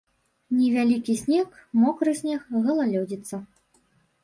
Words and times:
Невялікі 0.59 1.13
снег, 1.19 1.47
мокры 1.83 2.11
снег, 2.23 2.39
галалёдзіца. 2.67 3.35